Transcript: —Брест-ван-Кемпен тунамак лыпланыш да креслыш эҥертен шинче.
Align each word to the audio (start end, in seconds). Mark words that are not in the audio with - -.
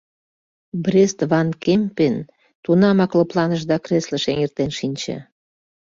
—Брест-ван-Кемпен 0.83 2.15
тунамак 2.63 3.11
лыпланыш 3.17 3.61
да 3.69 3.77
креслыш 3.85 4.23
эҥертен 4.31 4.69
шинче. 4.79 5.17